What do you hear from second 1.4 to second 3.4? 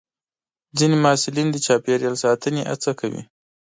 د چاپېریال ساتنې هڅه کوي.